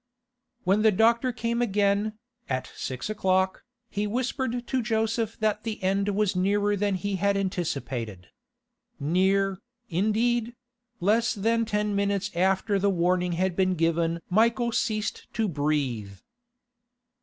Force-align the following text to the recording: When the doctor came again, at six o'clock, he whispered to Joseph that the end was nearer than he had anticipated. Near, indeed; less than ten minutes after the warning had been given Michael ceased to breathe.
When 0.63 0.81
the 0.81 0.91
doctor 0.91 1.31
came 1.31 1.61
again, 1.61 2.13
at 2.49 2.71
six 2.75 3.07
o'clock, 3.07 3.61
he 3.87 4.07
whispered 4.07 4.65
to 4.65 4.81
Joseph 4.81 5.37
that 5.41 5.61
the 5.61 5.77
end 5.83 6.09
was 6.15 6.35
nearer 6.35 6.75
than 6.75 6.95
he 6.95 7.17
had 7.17 7.37
anticipated. 7.37 8.29
Near, 8.99 9.59
indeed; 9.89 10.55
less 10.99 11.35
than 11.35 11.65
ten 11.65 11.95
minutes 11.95 12.31
after 12.35 12.79
the 12.79 12.89
warning 12.89 13.33
had 13.33 13.55
been 13.55 13.75
given 13.75 14.21
Michael 14.27 14.71
ceased 14.71 15.27
to 15.35 15.47
breathe. 15.47 16.15